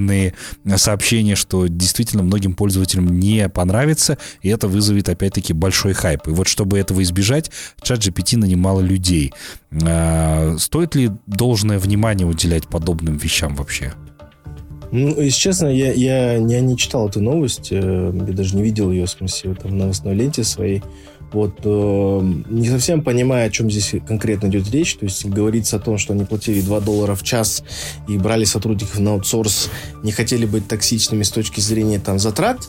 [0.10, 0.34] направленные
[0.78, 6.28] сообщения, что действительно многим пользователям не понравится, и это вызовет опять-таки большой хайп.
[6.28, 9.34] И вот чтобы этого избежать, чат GPT нанимало людей.
[9.72, 13.94] Э, стоит ли должное внимание уделять подобным вещам вообще?
[14.92, 18.92] Ну, если честно, я, я, я не читал эту новость, э, я даже не видел
[18.92, 20.82] ее, в смысле, там, в новостной ленте своей.
[21.32, 24.96] Вот, э, не совсем понимаю, о чем здесь конкретно идет речь.
[24.96, 27.64] То есть говорится о том, что они платили 2 доллара в час
[28.08, 29.70] и брали сотрудников на аутсорс,
[30.04, 32.68] не хотели быть токсичными с точки зрения там затрат.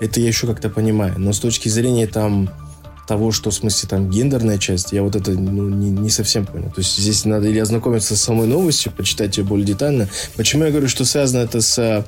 [0.00, 1.14] Это я еще как-то понимаю.
[1.18, 2.50] Но с точки зрения там
[3.06, 6.70] того, что в смысле там гендерная часть, я вот это ну, не, не совсем понял.
[6.70, 10.08] То есть здесь надо или ознакомиться с самой новостью, почитать ее более детально.
[10.36, 12.06] Почему я говорю, что связано это с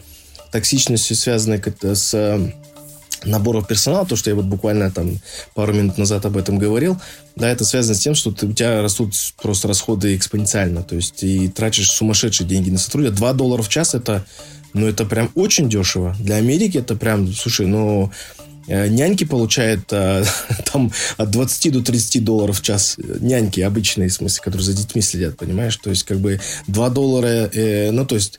[0.50, 2.52] токсичностью, связано это с
[3.24, 5.18] наборов персонала, то, что я вот буквально там
[5.54, 6.98] пару минут назад об этом говорил,
[7.36, 11.22] да, это связано с тем, что ты, у тебя растут просто расходы экспоненциально, то есть
[11.22, 13.16] и тратишь сумасшедшие деньги на сотрудника.
[13.16, 14.24] 2 доллара в час это,
[14.72, 16.16] ну, это прям очень дешево.
[16.20, 18.10] Для Америки это прям, слушай, ну,
[18.68, 20.24] Э, няньки получают а,
[20.72, 22.96] там от 20 до 30 долларов в час.
[22.98, 25.76] Няньки обычные, в смысле, которые за детьми следят, понимаешь?
[25.76, 28.38] То есть, как бы 2 доллара, э, ну, то есть,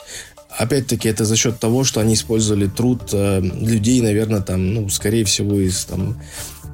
[0.58, 5.24] опять-таки, это за счет того, что они использовали труд э, людей, наверное, там, ну, скорее
[5.24, 6.20] всего, из там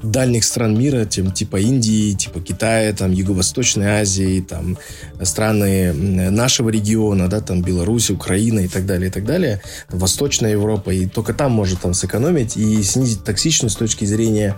[0.01, 4.77] дальних стран мира, тем, типа Индии, типа Китая, там, Юго-Восточной Азии, там,
[5.21, 10.91] страны нашего региона, да, там, Беларусь, Украина и так далее, и так далее, Восточная Европа,
[10.91, 14.57] и только там может там сэкономить и снизить токсичность с точки зрения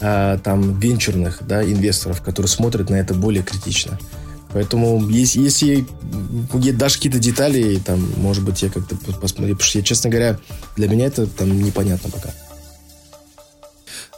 [0.00, 3.98] а, там венчурных, да, инвесторов, которые смотрят на это более критично.
[4.52, 5.86] Поэтому, если, если
[6.72, 10.38] дашь какие-то детали, там, может быть, я как-то посмотрю, потому что, я, честно говоря,
[10.76, 12.30] для меня это там непонятно пока.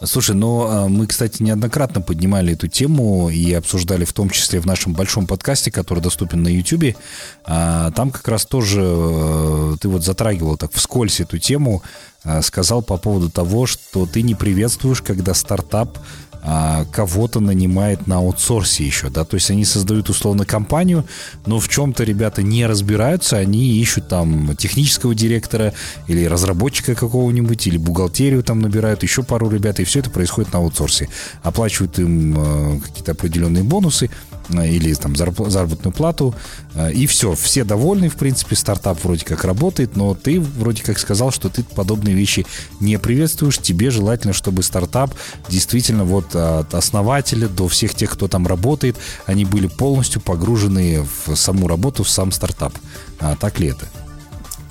[0.04, 4.66] Слушай, но а, мы, кстати, неоднократно поднимали эту тему и обсуждали в том числе в
[4.66, 6.96] нашем большом подкасте, который доступен на YouTube.
[7.44, 11.82] А, там как раз тоже э, ты вот затрагивал так вскользь эту тему,
[12.24, 15.98] а, сказал по поводу того, что ты не приветствуешь, когда стартап
[16.44, 21.04] а, кого-то нанимает на аутсорсе еще, да, то есть они создают условно компанию,
[21.46, 25.72] но в чем-то ребята не разбираются, они ищут там технического директора
[26.08, 30.58] или разработчика какого-нибудь, или бухгалтерию там набирают, еще пару ребят, и все это происходит на
[30.58, 31.08] аутсорсе.
[31.44, 34.10] Оплачивают им э, какие-то определенные бонусы,
[34.50, 36.34] или там заработную плату,
[36.74, 40.98] э, и все, все довольны, в принципе, стартап вроде как работает, но ты вроде как
[40.98, 42.46] сказал, что ты подобные вещи
[42.80, 45.14] не приветствуешь, тебе желательно, чтобы стартап
[45.48, 51.34] действительно вот от основателя до всех тех, кто там работает, они были полностью погружены в
[51.36, 52.72] саму работу, в сам стартап.
[53.18, 53.86] А так ли это?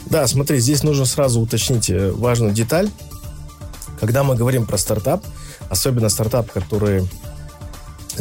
[0.07, 2.89] Да, смотри, здесь нужно сразу уточнить э, важную деталь.
[3.99, 5.23] Когда мы говорим про стартап,
[5.69, 7.07] особенно стартап, который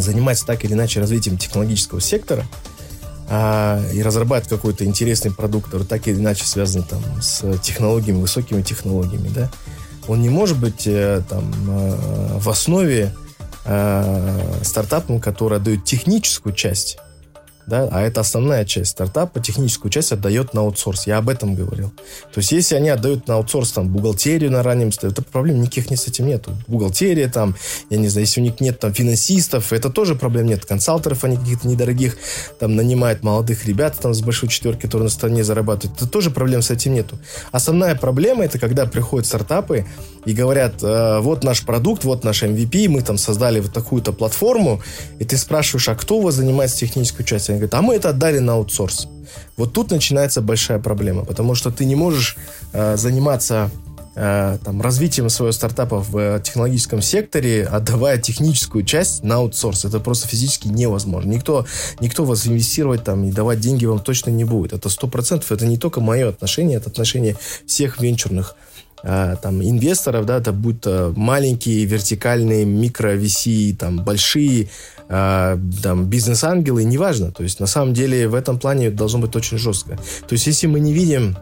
[0.01, 2.47] занимается так или иначе развитием технологического сектора
[3.29, 8.63] а, и разрабатывать какой-то интересный продукт, который так или иначе связан там, с технологиями, высокими
[8.63, 9.51] технологиями, да,
[10.09, 13.15] он не может быть э, там, э, в основе
[13.65, 16.99] э, стартапом, который отдает техническую часть
[17.71, 21.07] да, а это основная часть стартапа, техническую часть отдает на аутсорс.
[21.07, 21.91] Я об этом говорил.
[22.35, 25.89] То есть, если они отдают на аутсорс там бухгалтерию на раннем стадии, то проблем никаких
[25.89, 26.51] не с этим нету.
[26.67, 27.55] Бухгалтерия там,
[27.89, 30.67] я не знаю, если у них нет там финансистов, это тоже проблем нет.
[30.67, 32.19] Консалтеров они каких-то недорогих
[32.59, 35.97] там нанимают молодых ребят там с большой четверки, которые на стране зарабатывают.
[35.97, 37.19] Это тоже проблем с этим нету.
[37.53, 39.87] Основная проблема это когда приходят стартапы
[40.25, 44.83] и говорят, э, вот наш продукт, вот наш MVP, мы там создали вот такую-то платформу,
[45.21, 47.60] и ты спрашиваешь, а кто у вас занимается технической частью?
[47.61, 49.09] Говорит, а мы это отдали на аутсорс.
[49.57, 52.37] Вот тут начинается большая проблема, потому что ты не можешь
[52.73, 53.71] э, заниматься
[54.17, 59.85] э, там, развитием своего стартапа в э, технологическом секторе, отдавая техническую часть на аутсорс.
[59.85, 61.31] Это просто физически невозможно.
[61.31, 61.67] Никто,
[62.01, 64.73] никто вас инвестировать там и давать деньги вам точно не будет.
[64.73, 65.53] Это сто процентов.
[65.53, 68.70] Это не только мое отношение, это отношение всех венчурных э,
[69.03, 74.69] там, инвесторов, да, это будут маленькие, вертикальные, микро VC, там, большие
[75.09, 77.33] э, там, бизнес-ангелы, неважно.
[77.33, 79.97] То есть, на самом деле, в этом плане должно быть очень жестко.
[80.29, 81.37] То есть, если мы не видим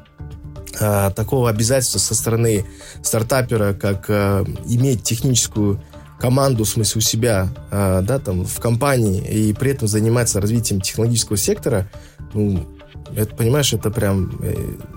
[0.79, 2.65] э, такого обязательства со стороны
[3.03, 5.83] стартапера, как иметь техническую
[6.21, 11.37] команду, в смысле, у себя, да, там, в компании, и при этом заниматься развитием технологического
[11.37, 11.89] сектора,
[12.35, 12.67] ну,
[13.15, 14.39] это, понимаешь, это прям...
[14.43, 14.55] Э,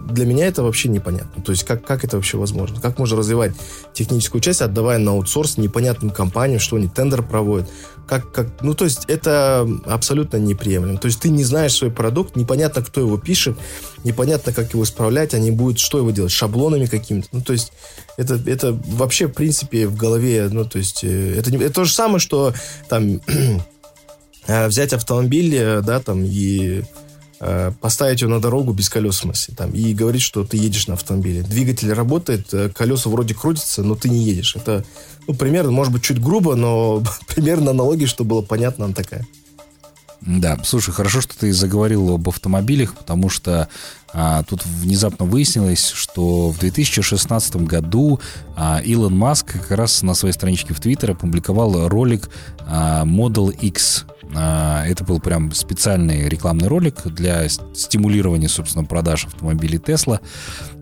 [0.09, 1.41] для меня это вообще непонятно.
[1.41, 2.79] То есть как, как это вообще возможно?
[2.81, 3.53] Как можно развивать
[3.93, 7.69] техническую часть, отдавая на аутсорс непонятным компаниям, что они тендер проводят?
[8.07, 10.97] Как, как, ну, то есть это абсолютно неприемлемо.
[10.97, 13.57] То есть ты не знаешь свой продукт, непонятно, кто его пишет,
[14.03, 17.29] непонятно, как его исправлять, они будут, что его делать, шаблонами какими-то.
[17.31, 17.71] Ну, то есть
[18.17, 21.93] это, это вообще, в принципе, в голове, ну, то есть э, это, это то же
[21.93, 22.53] самое, что
[22.89, 23.21] там
[24.47, 26.83] э, взять автомобиль, да, там, и
[27.81, 30.93] поставить ее на дорогу без колес, в смысле, там, и говорить, что ты едешь на
[30.93, 31.41] автомобиле.
[31.41, 34.55] Двигатель работает, э, колеса вроде крутятся, но ты не едешь.
[34.55, 34.85] Это,
[35.27, 39.25] ну, примерно, может быть, чуть грубо, но примерно аналогия, чтобы было понятно, она такая.
[40.21, 43.67] Да, слушай, хорошо, что ты заговорил об автомобилях, потому что
[44.13, 48.19] а, тут внезапно выяснилось, что в 2016 году
[48.55, 54.05] а, Илон Маск как раз на своей страничке в Твиттер опубликовал ролик а, Model X.
[54.33, 60.19] А, это был прям специальный рекламный ролик для стимулирования, собственно, продаж автомобилей Tesla.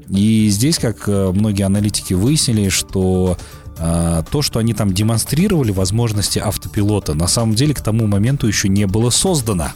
[0.10, 3.38] И здесь, как э, многие аналитики выяснили, что
[3.78, 8.68] а, то, что они там демонстрировали возможности автопилота, на самом деле к тому моменту еще
[8.68, 9.70] не было создано.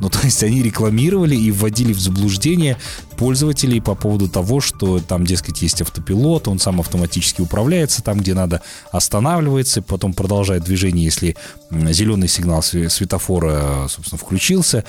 [0.00, 2.76] Ну, то есть они рекламировали и вводили в заблуждение
[3.16, 8.34] пользователей по поводу того, что там, дескать, есть автопилот, он сам автоматически управляется, там, где
[8.34, 11.36] надо, останавливается, потом продолжает движение, если
[11.70, 14.84] зеленый сигнал светофора, собственно, включился.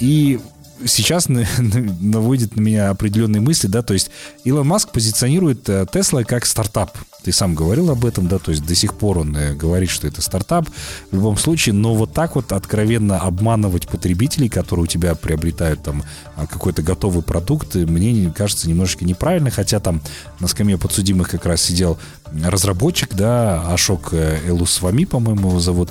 [0.00, 0.40] И
[0.86, 4.10] сейчас наводит на меня определенные мысли, да, то есть
[4.44, 6.96] Илон Маск позиционирует Тесла как стартап.
[7.22, 10.06] Ты сам говорил об этом, да, то есть до сих пор он э, говорит, что
[10.06, 10.68] это стартап.
[11.10, 16.02] В любом случае, но вот так вот откровенно обманывать потребителей, которые у тебя приобретают там
[16.36, 20.00] а, какой-то готовый продукт, мне кажется немножечко неправильно, хотя там
[20.38, 21.98] на скамье подсудимых как раз сидел
[22.32, 25.90] разработчик, да, Ашок э, Элусвами, по-моему, его зовут,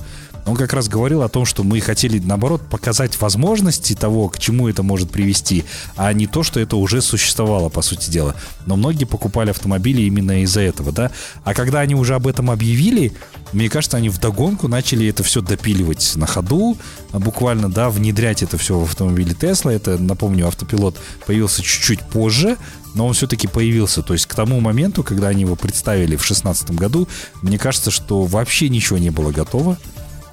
[0.49, 4.67] он как раз говорил о том, что мы хотели, наоборот, показать возможности того, к чему
[4.67, 5.63] это может привести,
[5.95, 8.35] а не то, что это уже существовало, по сути дела.
[8.65, 11.11] Но многие покупали автомобили именно из-за этого, да.
[11.43, 13.13] А когда они уже об этом объявили,
[13.53, 16.77] мне кажется, они вдогонку начали это все допиливать на ходу,
[17.13, 19.71] буквально, да, внедрять это все в автомобиле Tesla.
[19.71, 22.57] Это, напомню, автопилот появился чуть-чуть позже,
[22.95, 24.01] но он все-таки появился.
[24.01, 27.07] То есть к тому моменту, когда они его представили в 2016 году,
[27.41, 29.77] мне кажется, что вообще ничего не было готово.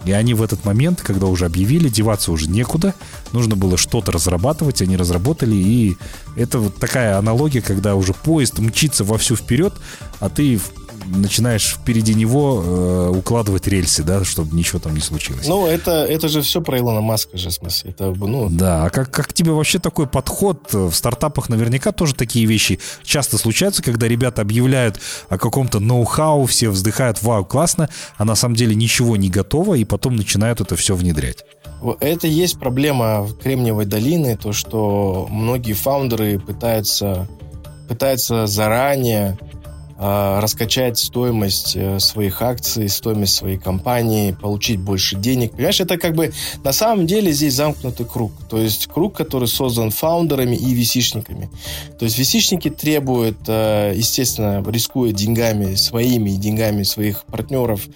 [0.06, 2.94] И они в этот момент, когда уже объявили, деваться уже некуда,
[3.32, 5.98] нужно было что-то разрабатывать, они разработали, и
[6.36, 9.74] это вот такая аналогия, когда уже поезд мчится вовсю вперед,
[10.20, 10.60] а ты
[11.06, 15.46] начинаешь впереди него э, укладывать рельсы, да, чтобы ничего там не случилось.
[15.46, 17.90] Ну, это, это же все про Илона Маска же, в смысле.
[17.90, 18.48] Это, ну...
[18.50, 20.72] Да, а как, как тебе вообще такой подход?
[20.72, 26.70] В стартапах наверняка тоже такие вещи часто случаются, когда ребята объявляют о каком-то ноу-хау, все
[26.70, 30.94] вздыхают, вау, классно, а на самом деле ничего не готово, и потом начинают это все
[30.94, 31.44] внедрять.
[32.00, 37.28] Это есть проблема Кремниевой долины, то, что многие фаундеры пытаются,
[37.88, 39.38] пытаются заранее
[39.98, 45.52] раскачать стоимость э, своих акций, стоимость своей компании, получить больше денег.
[45.52, 46.32] Понимаешь, это как бы
[46.62, 48.32] на самом деле здесь замкнутый круг.
[48.50, 51.48] То есть круг, который создан фаундерами и висишниками.
[51.98, 57.86] То есть висишники требуют, э, естественно, рискуя деньгами своими и деньгами своих партнеров,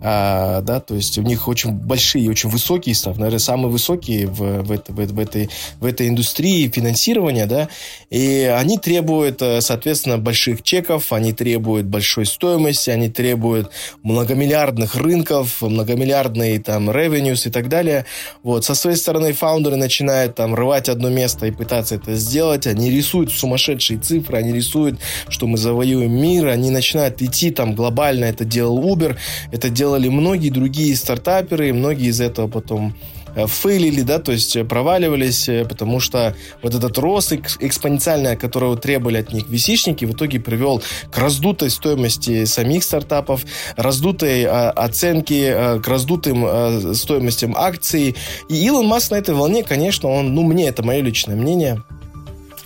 [0.00, 4.62] а, да, то есть у них очень большие очень высокие ставки, наверное, самые высокие в,
[4.62, 7.68] в, это, в, в, этой, в этой индустрии финансирования, да,
[8.10, 13.70] и они требуют, э, соответственно, больших чеков, они требуют требуют большой стоимости, они требуют
[14.02, 18.04] многомиллиардных рынков, многомиллиардные там revenues и так далее.
[18.42, 18.66] Вот.
[18.66, 22.66] Со своей стороны фаундеры начинают там рвать одно место и пытаться это сделать.
[22.66, 28.26] Они рисуют сумасшедшие цифры, они рисуют, что мы завоюем мир, они начинают идти там глобально.
[28.26, 29.16] Это делал Uber,
[29.50, 32.94] это делали многие другие стартаперы, многие из этого потом
[33.46, 39.18] фейлили, да, то есть э, проваливались, э, потому что вот этот рост экспоненциальный, которого требовали
[39.18, 43.44] от них висичники, в итоге привел к раздутой стоимости самих стартапов,
[43.76, 48.16] раздутой а, оценки, а, к раздутым а, стоимостям акций.
[48.48, 51.82] И Илон Маск на этой волне, конечно, он, ну, мне это мое личное мнение,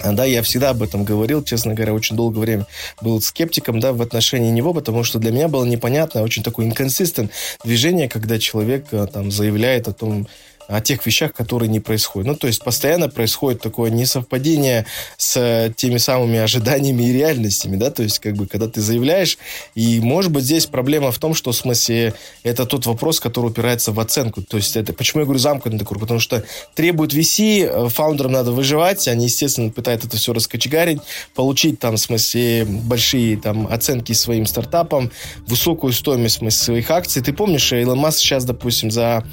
[0.05, 2.67] да, я всегда об этом говорил, честно говоря, очень долгое время
[3.01, 7.31] был скептиком, да, в отношении него, потому что для меня было непонятно, очень такое инконсистент
[7.65, 10.27] движение, когда человек там заявляет о том,
[10.68, 12.27] о тех вещах, которые не происходят.
[12.27, 18.03] Ну, то есть постоянно происходит такое несовпадение с теми самыми ожиданиями и реальностями, да, то
[18.03, 19.38] есть как бы когда ты заявляешь,
[19.75, 23.92] и может быть здесь проблема в том, что в смысле это тот вопрос, который упирается
[23.92, 26.44] в оценку, то есть это, почему я говорю замкнутый круг, потому что
[26.75, 31.01] требует VC, э, фаундерам надо выживать, они, естественно, пытаются это все раскочегарить,
[31.35, 35.11] получить там, в смысле, большие там оценки своим стартапам,
[35.46, 37.22] высокую стоимость в смысле, своих акций.
[37.22, 39.25] Ты помнишь, Илон Маск сейчас, допустим, за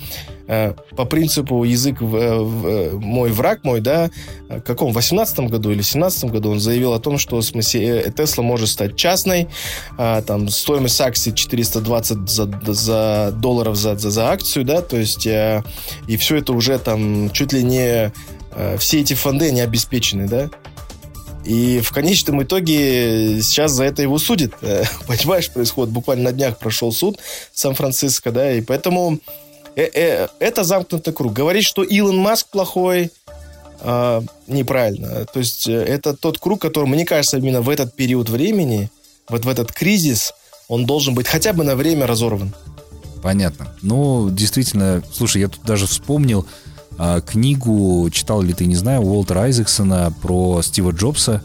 [0.49, 4.09] Э, по принципу язык в, э, в, э, мой враг мой, да,
[4.49, 8.11] в каком, в 18 году или 17 году он заявил о том, что в смысле
[8.17, 9.47] Тесла может стать частной,
[9.95, 15.27] а, там стоимость акций 420 за, за долларов за, за, за акцию, да, то есть
[15.27, 18.11] и все это уже там чуть ли не
[18.79, 20.49] все эти фонды не обеспечены, да,
[21.45, 24.53] и в конечном итоге сейчас за это его судят.
[25.07, 25.93] Понимаешь, происходит.
[25.93, 27.19] Буквально на днях прошел суд
[27.53, 31.33] Сан-Франциско, да, и поэтому э, э, это замкнутый круг.
[31.33, 33.11] Говорить, что Илон Маск плохой,
[33.81, 35.25] э, неправильно.
[35.25, 38.89] То есть э, это тот круг, который, мне кажется, именно в этот период времени,
[39.29, 40.33] вот в этот кризис,
[40.67, 42.53] он должен быть хотя бы на время разорван.
[43.21, 43.73] Понятно.
[43.81, 46.45] Ну, действительно, слушай, я тут даже вспомнил,
[46.97, 51.41] а, книгу, читал ли ты, не знаю, Уолтера Айзексона про Стива Джобса.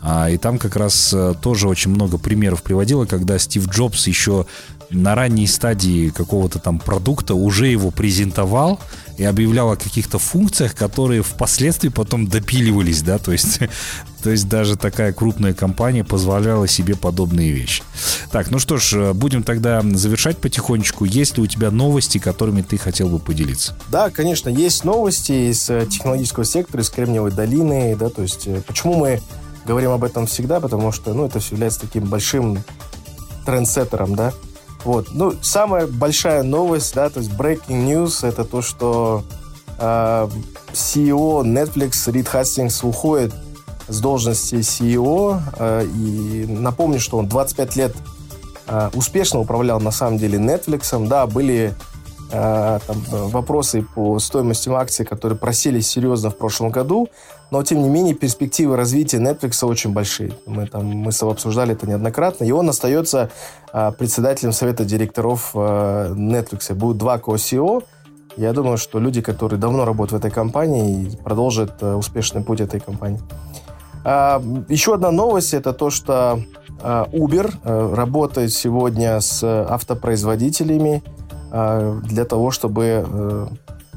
[0.00, 4.46] А, и там как раз э, тоже очень много примеров приводило, когда Стив Джобс еще
[4.92, 8.78] на ранней стадии какого-то там продукта уже его презентовал
[9.16, 13.60] и объявлял о каких-то функциях, которые впоследствии потом допиливались, да, то есть,
[14.22, 17.82] то есть даже такая крупная компания позволяла себе подобные вещи.
[18.30, 21.04] Так, ну что ж, будем тогда завершать потихонечку.
[21.04, 23.76] Есть ли у тебя новости, которыми ты хотел бы поделиться?
[23.90, 28.62] Да, конечно, есть новости из э, технологического сектора, из Кремниевой долины, да, то есть э,
[28.66, 29.20] почему мы
[29.64, 32.62] говорим об этом всегда, потому что, ну, это является таким большим
[33.44, 34.32] трендсеттером, да,
[34.84, 35.08] вот.
[35.12, 39.24] Ну, самая большая новость, да, то есть breaking news, это то, что
[39.78, 40.28] э,
[40.72, 43.32] CEO Netflix Рид Хастингс уходит
[43.88, 45.40] с должности CEO.
[45.58, 47.94] Э, и напомню, что он 25 лет
[48.66, 51.06] э, успешно управлял на самом деле Netflix.
[51.06, 51.74] Да, были
[52.32, 57.08] э, там, вопросы по стоимости акций, которые просели серьезно в прошлом году,
[57.50, 60.32] но тем не менее перспективы развития Netflix очень большие.
[60.46, 63.30] Мы там мы с тобой обсуждали это неоднократно, и он остается
[63.98, 66.74] председателем совета директоров э, Netflix.
[66.74, 67.84] Будут два ко-CEO.
[68.36, 72.80] Я думаю, что люди, которые давно работают в этой компании, продолжат э, успешный путь этой
[72.80, 73.20] компании.
[74.04, 76.40] А, еще одна новость это то, что
[76.80, 81.04] Uber работает сегодня с автопроизводителями
[81.52, 83.48] для того, чтобы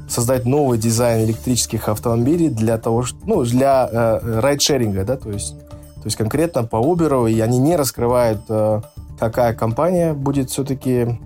[0.08, 6.06] создать новый дизайн электрических автомобилей для того, ну, для э, райдшеринга, да, то есть, то
[6.06, 8.82] есть конкретно по Uber, и они не раскрывают, э,
[9.20, 11.20] какая компания будет все-таки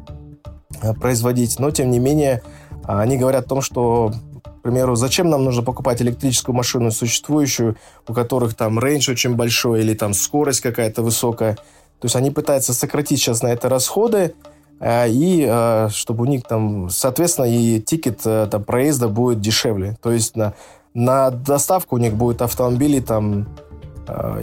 [0.82, 2.42] э, производить, но тем не менее
[2.84, 4.12] они говорят о том, что
[4.44, 7.78] к примеру, зачем нам нужно покупать электрическую машину существующую,
[8.08, 11.56] у которых там range очень большой или там скорость какая-то высокая.
[11.56, 14.34] То есть они пытаются сократить сейчас на это расходы,
[14.80, 19.98] Э, и э, чтобы у них там, соответственно, и тикет там, проезда будет дешевле.
[20.02, 20.54] То есть на,
[20.94, 23.48] на доставку у них будет автомобили там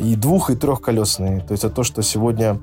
[0.00, 1.40] и двух, и трехколесные.
[1.40, 2.60] То есть это то, что сегодня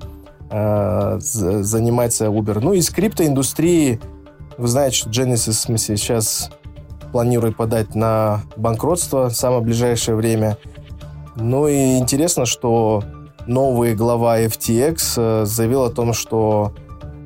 [1.20, 2.60] занимается Uber.
[2.62, 4.00] Ну, из криптоиндустрии,
[4.58, 6.52] вы знаете, что Genesis, в смысле, сейчас
[7.12, 10.58] планирует подать на банкротство в самое ближайшее время.
[11.36, 13.04] Ну и интересно, что
[13.48, 16.74] новый глава FTX заявил о том, что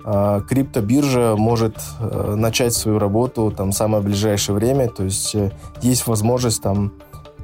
[0.10, 5.52] а, криптобиржа может э, начать свою работу там самое ближайшее время, то есть э,
[5.82, 6.94] есть возможность там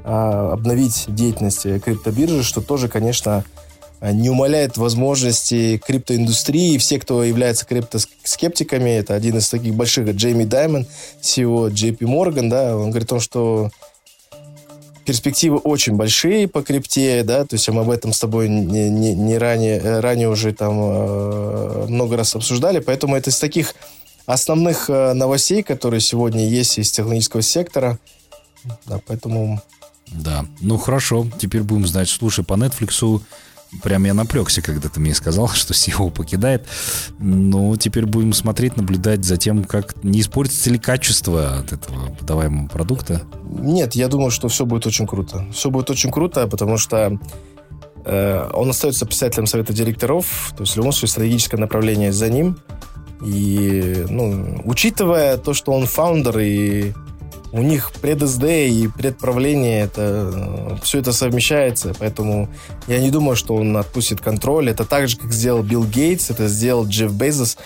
[0.02, 3.44] а, обновить деятельность криптобиржи, что тоже, конечно,
[4.12, 6.78] не умаляет возможности криптоиндустрии.
[6.78, 10.86] Все, кто является криптоскептиками, это один из таких больших, Джейми Даймон,
[11.22, 13.70] CEO JP Morgan, да, он говорит о том, что
[15.04, 19.14] перспективы очень большие по крипте, да, то есть мы об этом с тобой не, не,
[19.14, 23.74] не ранее, э, ранее уже там э, много раз обсуждали, поэтому это из таких
[24.26, 27.98] основных э, новостей, которые сегодня есть из технологического сектора,
[28.86, 29.60] да, поэтому...
[30.06, 33.20] Да, ну хорошо, теперь будем знать, слушай, по Netflix
[33.82, 36.66] Прям я напрягся, когда ты мне сказал, что SEO покидает.
[37.18, 42.68] Ну, теперь будем смотреть, наблюдать за тем, как не испортится ли качество от этого подаваемого
[42.68, 43.22] продукта.
[43.42, 45.46] Нет, я думаю, что все будет очень круто.
[45.52, 47.18] Все будет очень круто, потому что
[48.04, 52.58] э, он остается председателем совета директоров, то есть в любом случае стратегическое направление за ним.
[53.24, 56.92] И, ну, учитывая то, что он фаундер и
[57.54, 62.48] у них пред СД и предправление, это, все это совмещается, поэтому
[62.88, 64.70] я не думаю, что он отпустит контроль.
[64.70, 67.56] Это так же, как сделал Билл Гейтс, это сделал Джефф Безос.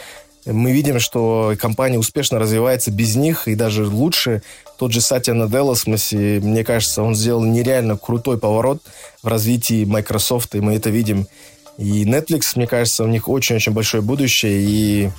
[0.45, 4.43] Мы видим, что компания успешно развивается без них, и даже лучше.
[4.77, 8.83] Тот же Сатья Наделла, мне кажется, он сделал нереально крутой поворот
[9.23, 11.27] в развитии Microsoft, и мы это видим.
[11.79, 15.11] И Netflix, мне кажется, у них очень-очень большое будущее, и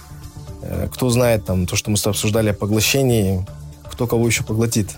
[0.61, 3.47] э, кто знает, там, то, что мы с тобой обсуждали о поглощении,
[3.99, 4.91] кто кого еще поглотит.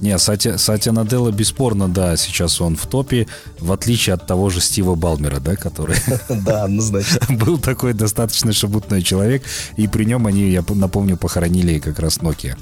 [0.00, 3.28] Не, Сатя, Сатя Наделла бесспорно, да, сейчас он в топе,
[3.60, 5.96] в отличие от того же Стива Балмера, да, который...
[6.28, 7.20] Да, однозначно.
[7.36, 9.44] Был такой достаточно шабутной человек,
[9.76, 12.56] и при нем они, я напомню, похоронили как раз Nokia.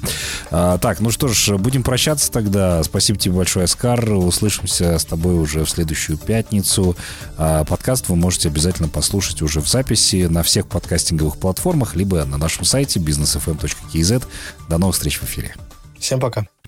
[0.51, 2.83] А, так, ну что ж, будем прощаться тогда.
[2.83, 4.13] Спасибо тебе большое, Оскар.
[4.13, 6.95] Услышимся с тобой уже в следующую пятницу.
[7.35, 12.37] А, подкаст вы можете обязательно послушать уже в записи на всех подкастинговых платформах, либо на
[12.37, 14.23] нашем сайте businessfm.kz.
[14.69, 15.55] До новых встреч в эфире.
[16.03, 16.53] Всем пока.